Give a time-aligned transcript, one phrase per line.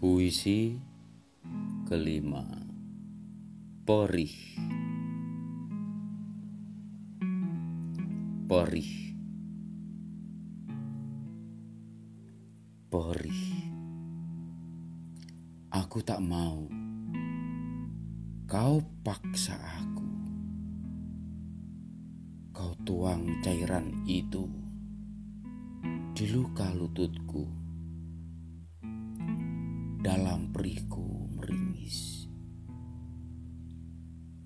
[0.00, 0.80] Puisi
[1.84, 2.40] kelima.
[3.84, 4.32] Perih
[8.48, 8.92] Perih
[12.88, 13.44] Perih
[15.68, 16.64] Aku tak mau.
[18.48, 20.08] Kau paksa aku.
[22.56, 24.48] Kau tuang cairan itu
[26.16, 27.59] Di luka lututku
[30.00, 32.24] Dalam perihku meringis.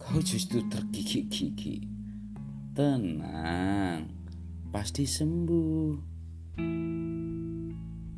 [0.03, 1.87] Kau justru tergigit-gigit.
[2.75, 4.11] Tenang
[4.75, 5.95] Pasti sembuh.